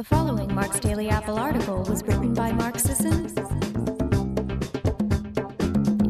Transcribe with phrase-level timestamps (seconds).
[0.00, 3.26] The following Mark's Daily Apple article was written by Mark Sisson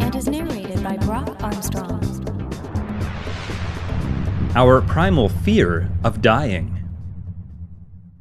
[0.00, 2.00] and is narrated by Brock Armstrong.
[4.54, 6.88] Our primal fear of dying.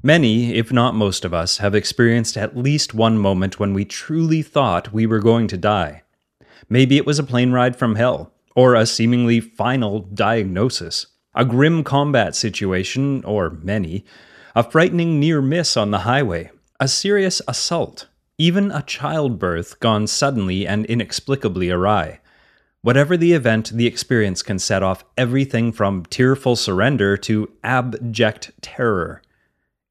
[0.02, 4.42] Many, if not most of us, have experienced at least one moment when we truly
[4.42, 6.02] thought we were going to die.
[6.68, 11.06] Maybe it was a plane ride from hell, or a seemingly final diagnosis,
[11.36, 14.04] a grim combat situation, or many,
[14.56, 20.66] a frightening near miss on the highway, a serious assault, even a childbirth gone suddenly
[20.66, 22.20] and inexplicably awry.
[22.82, 29.22] Whatever the event, the experience can set off everything from tearful surrender to abject terror.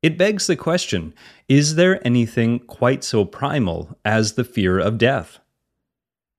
[0.02, 1.12] It begs the question
[1.48, 5.38] is there anything quite so primal as the fear of death?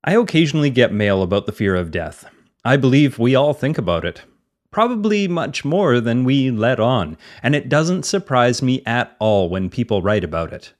[0.04, 2.26] I occasionally get mail about the fear of death.
[2.64, 4.24] I believe we all think about it.
[4.72, 9.70] Probably much more than we let on, and it doesn't surprise me at all when
[9.70, 10.74] people write about it.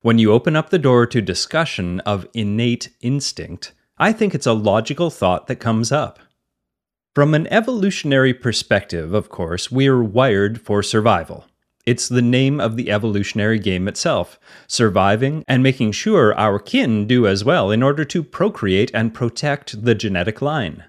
[0.00, 4.52] When you open up the door to discussion of innate instinct, I think it's a
[4.52, 6.18] logical thought that comes up.
[7.14, 11.46] From an evolutionary perspective, of course, we're wired for survival.
[11.86, 17.26] It's the name of the evolutionary game itself, surviving and making sure our kin do
[17.26, 20.84] as well in order to procreate and protect the genetic line.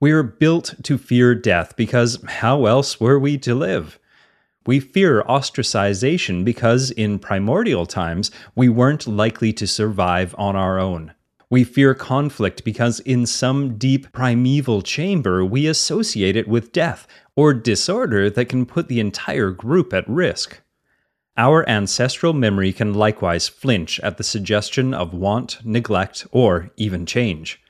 [0.00, 3.98] We're built to fear death because how else were we to live?
[4.64, 11.12] We fear ostracization because in primordial times we weren't likely to survive on our own.
[11.50, 17.06] We fear conflict because in some deep primeval chamber we associate it with death
[17.36, 20.62] or disorder that can put the entire group at risk.
[21.36, 27.60] Our ancestral memory can likewise flinch at the suggestion of want, neglect, or even change.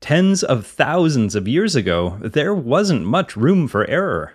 [0.00, 4.34] Tens of thousands of years ago, there wasn't much room for error.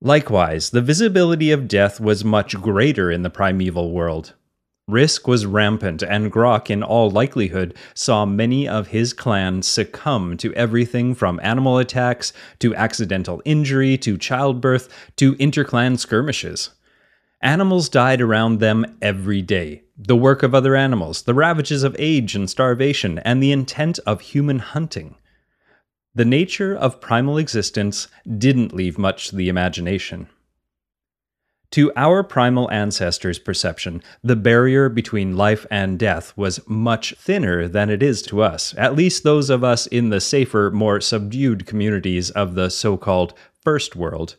[0.00, 4.34] Likewise, the visibility of death was much greater in the primeval world.
[4.88, 10.52] Risk was rampant, and Grok, in all likelihood, saw many of his clan succumb to
[10.54, 16.70] everything from animal attacks to accidental injury to childbirth to interclan skirmishes.
[17.42, 19.82] Animals died around them every day.
[19.98, 24.20] The work of other animals, the ravages of age and starvation, and the intent of
[24.20, 25.16] human hunting.
[26.14, 28.06] The nature of primal existence
[28.38, 30.28] didn't leave much to the imagination.
[31.72, 37.88] To our primal ancestors' perception, the barrier between life and death was much thinner than
[37.88, 42.30] it is to us, at least those of us in the safer, more subdued communities
[42.30, 43.32] of the so called
[43.62, 44.36] First World.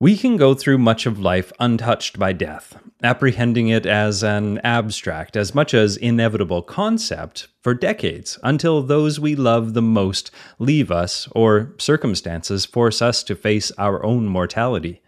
[0.00, 5.36] We can go through much of life untouched by death, apprehending it as an abstract,
[5.36, 11.26] as much as inevitable concept for decades, until those we love the most leave us
[11.32, 15.02] or circumstances force us to face our own mortality.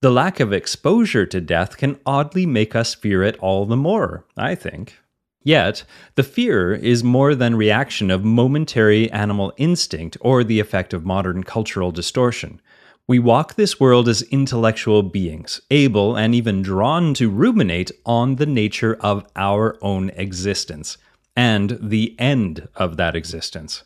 [0.00, 4.26] The lack of exposure to death can oddly make us fear it all the more,
[4.36, 4.96] I think.
[5.42, 5.82] Yet,
[6.14, 11.42] the fear is more than reaction of momentary animal instinct or the effect of modern
[11.42, 12.60] cultural distortion.
[13.06, 18.46] We walk this world as intellectual beings, able and even drawn to ruminate on the
[18.46, 20.96] nature of our own existence
[21.36, 23.84] and the end of that existence.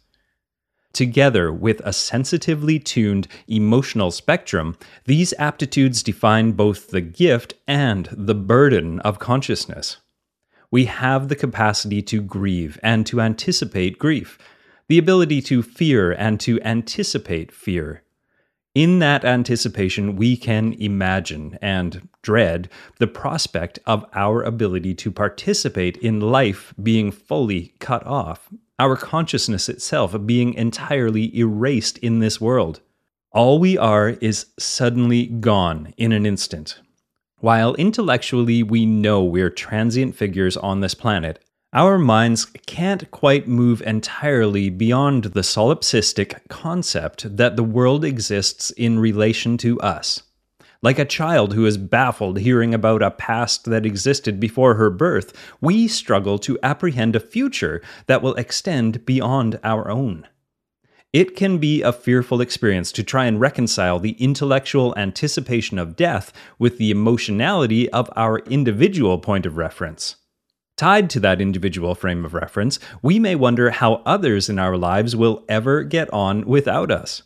[0.92, 8.36] Together with a sensitively tuned emotional spectrum, these aptitudes define both the gift and the
[8.36, 9.96] burden of consciousness.
[10.70, 14.38] We have the capacity to grieve and to anticipate grief,
[14.86, 18.02] the ability to fear and to anticipate fear.
[18.78, 22.68] In that anticipation, we can imagine and dread
[23.00, 29.68] the prospect of our ability to participate in life being fully cut off our consciousness
[29.68, 32.80] itself being entirely erased in this world.
[33.32, 36.80] All we are is suddenly gone in an instant.
[37.38, 43.82] While intellectually we know we're transient figures on this planet, our minds can't quite move
[43.82, 50.22] entirely beyond the solipsistic concept that the world exists in relation to us
[50.82, 55.32] like a child who is baffled hearing about a past that existed before her birth,
[55.60, 60.26] we struggle to apprehend a future that will extend beyond our own.
[61.12, 66.32] It can be a fearful experience to try and reconcile the intellectual anticipation of death
[66.58, 70.16] with the emotionality of our individual point of reference.
[70.78, 75.16] Tied to that individual frame of reference, we may wonder how others in our lives
[75.16, 77.24] will ever get on without us.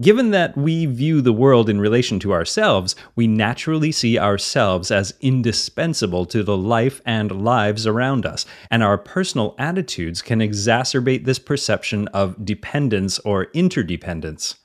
[0.00, 5.12] Given that we view the world in relation to ourselves, we naturally see ourselves as
[5.20, 11.38] indispensable to the life and lives around us, and our personal attitudes can exacerbate this
[11.38, 14.56] perception of dependence or interdependence.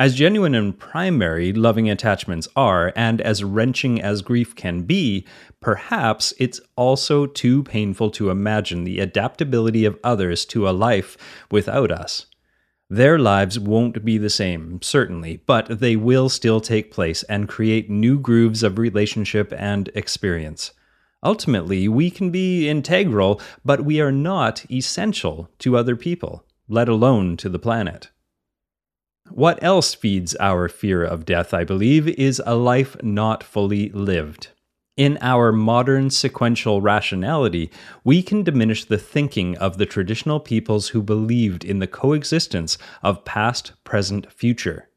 [0.00, 5.26] As genuine and primary loving attachments are, and as wrenching as grief can be,
[5.60, 11.18] perhaps it's also too painful to imagine the adaptability of others to a life
[11.50, 12.24] without us.
[12.88, 17.90] Their lives won't be the same, certainly, but they will still take place and create
[17.90, 20.72] new grooves of relationship and experience.
[21.22, 27.36] Ultimately, we can be integral, but we are not essential to other people, let alone
[27.36, 28.08] to the planet.
[29.30, 34.48] What else feeds our fear of death, I believe, is a life not fully lived.
[34.96, 37.70] In our modern sequential rationality,
[38.04, 43.24] we can diminish the thinking of the traditional peoples who believed in the coexistence of
[43.24, 44.89] past, present, future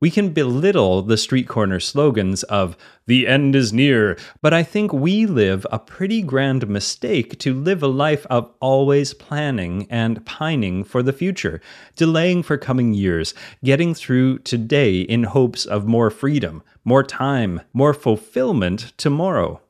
[0.00, 4.92] we can belittle the street corner slogans of the end is near, but I think
[4.92, 10.84] we live a pretty grand mistake to live a life of always planning and pining
[10.84, 11.60] for the future,
[11.96, 13.34] delaying for coming years,
[13.64, 19.60] getting through today in hopes of more freedom, more time, more fulfillment tomorrow.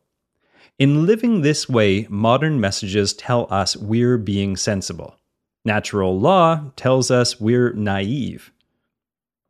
[0.78, 5.16] In living this way, modern messages tell us we're being sensible.
[5.64, 8.52] Natural law tells us we're naive.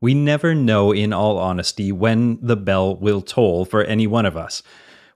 [0.01, 4.37] We never know, in all honesty, when the bell will toll for any one of
[4.37, 4.63] us.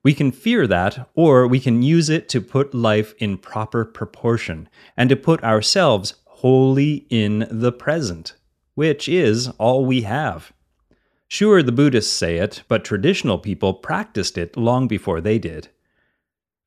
[0.02, 4.68] We can fear that, or we can use it to put life in proper proportion
[4.96, 8.34] and to put ourselves wholly in the present,
[8.74, 10.52] which is all we have.
[11.28, 15.68] Sure, the Buddhists say it, but traditional people practiced it long before they did.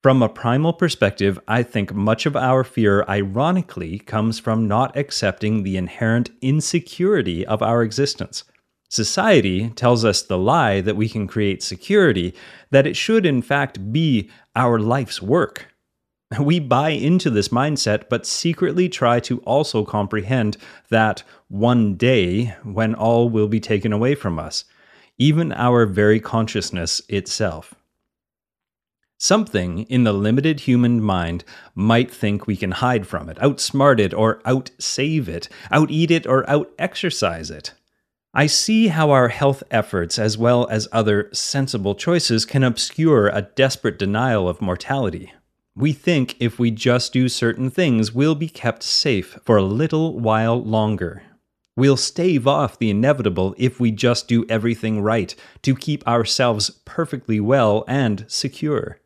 [0.06, 5.64] From a primal perspective, I think much of our fear, ironically, comes from not accepting
[5.64, 8.44] the inherent insecurity of our existence.
[8.88, 12.36] Society tells us the lie that we can create security,
[12.70, 15.74] that it should in fact be our life's work.
[16.40, 20.56] We buy into this mindset, but secretly try to also comprehend
[20.90, 24.66] that one day when all will be taken away from us,
[25.18, 27.74] even our very consciousness itself.
[29.18, 34.14] Something in the limited human mind might think we can hide from it, outsmart it,
[34.14, 37.74] or outsave it, outeat it, or out-exercise it.
[38.34, 43.44] I see how our health efforts, as well as other sensible choices, can obscure a
[43.44, 45.32] desperate denial of mortality.
[45.78, 50.20] We think if we just do certain things, we'll be kept safe for a little
[50.20, 51.24] while longer.
[51.78, 57.40] We'll stave off the inevitable if we just do everything right to keep ourselves perfectly
[57.40, 59.00] well and secure.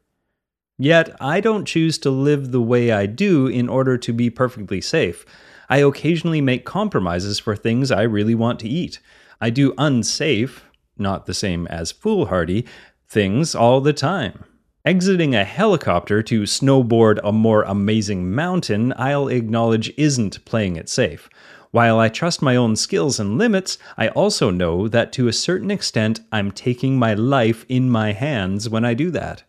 [0.81, 4.80] Yet, I don't choose to live the way I do in order to be perfectly
[4.80, 5.26] safe.
[5.70, 9.02] I occasionally make compromises for things I really want to eat.
[9.42, 10.64] I do unsafe,
[10.98, 12.66] not the same as foolhardy,
[13.10, 14.46] things all the time.
[14.86, 21.30] Exiting a helicopter to snowboard a more amazing mountain, I'll acknowledge isn't playing it safe.
[21.72, 25.72] While I trust my own skills and limits, I also know that to a certain
[25.72, 29.44] extent I'm taking my life in my hands when I do that.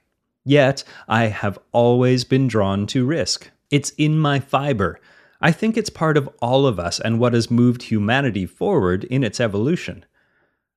[0.44, 3.50] Yet, I have always been drawn to risk.
[3.70, 4.98] It's in my fiber.
[5.40, 9.22] I think it's part of all of us and what has moved humanity forward in
[9.22, 10.04] its evolution.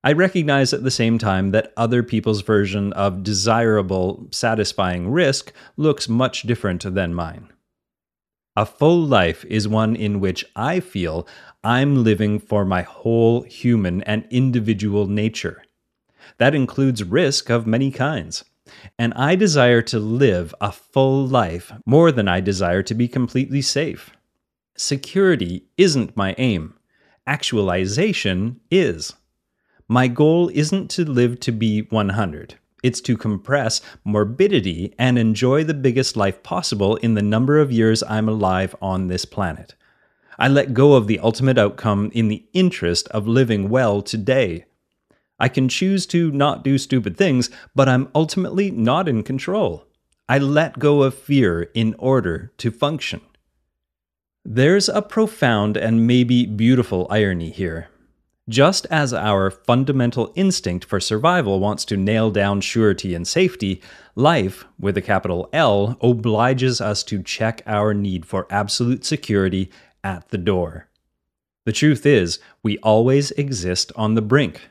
[0.02, 6.08] I recognize at the same time that other people's version of desirable, satisfying risk looks
[6.10, 7.50] much different than mine.
[8.56, 11.26] A full life is one in which I feel
[11.64, 15.64] I'm living for my whole human and individual nature.
[16.36, 18.44] That includes risk of many kinds
[18.98, 23.62] and I desire to live a full life more than I desire to be completely
[23.62, 24.10] safe.
[24.76, 26.74] Security isn't my aim,
[27.26, 29.14] actualization is.
[29.88, 32.54] My goal isn't to live to be 100.
[32.82, 38.02] It's to compress morbidity and enjoy the biggest life possible in the number of years
[38.02, 39.74] I'm alive on this planet.
[40.38, 44.64] I let go of the ultimate outcome in the interest of living well today
[45.38, 49.86] I can choose to not do stupid things, but I'm ultimately not in control.
[50.28, 53.20] I let go of fear in order to function.
[54.44, 57.88] There's a profound and maybe beautiful irony here.
[58.48, 63.80] Just as our fundamental instinct for survival wants to nail down surety and safety,
[64.14, 69.70] life, with a capital L, obliges us to check our need for absolute security
[70.02, 70.88] at the door.
[71.64, 74.68] The truth is, we always exist on the brink,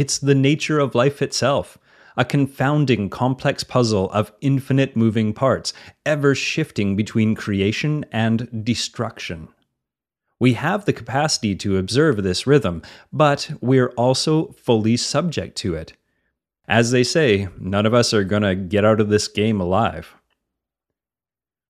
[0.00, 1.76] it's the nature of life itself,
[2.16, 5.74] a confounding complex puzzle of infinite moving parts,
[6.06, 9.48] ever shifting between creation and destruction.
[10.38, 12.80] We have the capacity to observe this rhythm,
[13.12, 15.92] but we're also fully subject to it.
[16.66, 20.14] As they say, none of us are going to get out of this game alive.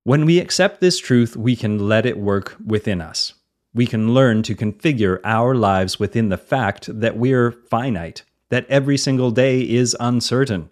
[0.05, 3.35] When we accept this truth, we can let it work within us.
[3.73, 8.97] We can learn to configure our lives within the fact that we're finite, that every
[8.97, 10.71] single day is uncertain.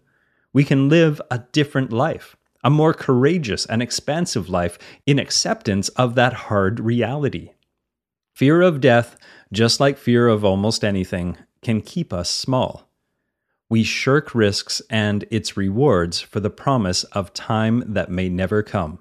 [0.52, 6.16] We can live a different life, a more courageous and expansive life in acceptance of
[6.16, 7.52] that hard reality.
[8.34, 9.16] Fear of death,
[9.52, 12.88] just like fear of almost anything, can keep us small.
[13.68, 18.98] We shirk risks and its rewards for the promise of time that may never come.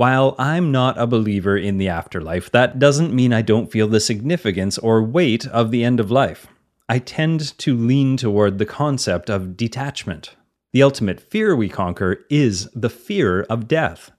[0.00, 4.00] While I'm not a believer in the afterlife, that doesn't mean I don't feel the
[4.00, 6.46] significance or weight of the end of life.
[6.88, 10.36] I tend to lean toward the concept of detachment.
[10.72, 14.10] The ultimate fear we conquer is the fear of death.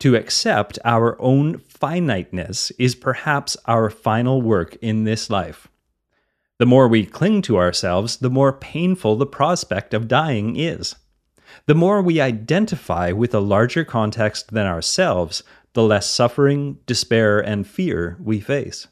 [0.00, 5.66] To accept our own finiteness is perhaps our final work in this life.
[6.58, 10.94] The more we cling to ourselves, the more painful the prospect of dying is.
[11.66, 17.66] The more we identify with a larger context than ourselves, the less suffering, despair, and
[17.66, 18.88] fear we face.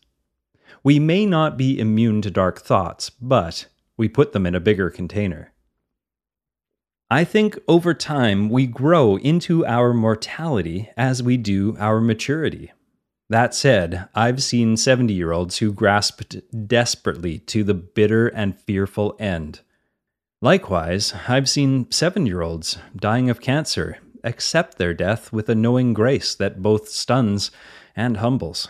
[0.82, 4.90] We may not be immune to dark thoughts, but we put them in a bigger
[4.90, 5.52] container.
[7.10, 12.72] I think over time we grow into our mortality as we do our maturity.
[13.30, 19.16] That said, I've seen 70 year olds who grasped desperately to the bitter and fearful
[19.18, 19.60] end.
[20.44, 25.94] Likewise, I've seen seven year olds dying of cancer accept their death with a knowing
[25.94, 27.50] grace that both stuns
[27.96, 28.68] and humbles.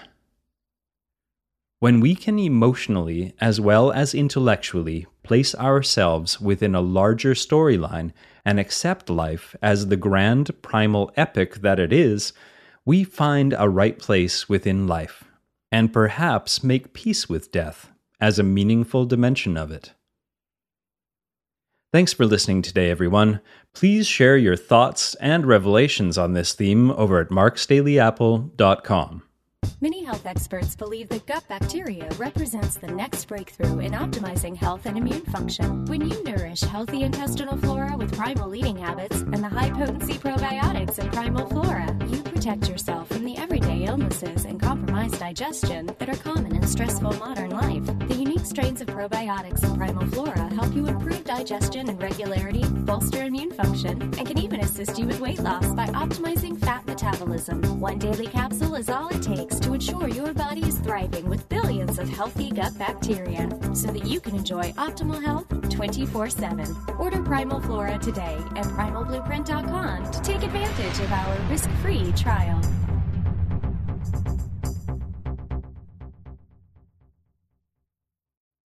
[1.80, 8.12] When we can emotionally as well as intellectually place ourselves within a larger storyline
[8.44, 12.32] and accept life as the grand primal epic that it is,
[12.84, 15.24] we find a right place within life,
[15.72, 17.90] and perhaps make peace with death
[18.20, 19.92] as a meaningful dimension of it.
[21.94, 23.38] Thanks for listening today, everyone.
[23.72, 29.22] Please share your thoughts and revelations on this theme over at marksdailyapple.com.
[29.80, 34.98] Many health experts believe that gut bacteria represents the next breakthrough in optimizing health and
[34.98, 35.84] immune function.
[35.84, 40.98] When you nourish healthy intestinal flora with primal eating habits and the high potency probiotics
[40.98, 46.16] in primal flora, you protect yourself from the everyday illnesses and compromised digestion that are
[46.16, 47.86] common in stressful modern life.
[48.08, 53.50] The strains of probiotics in primal flora help you improve digestion and regularity, bolster immune
[53.50, 57.62] function, and can even assist you with weight loss by optimizing fat metabolism.
[57.80, 61.98] One daily capsule is all it takes to ensure your body is thriving with billions
[61.98, 66.76] of healthy gut bacteria so that you can enjoy optimal health 24 7.
[66.98, 72.60] Order Primal Flora today at primalblueprint.com to take advantage of our risk free trial.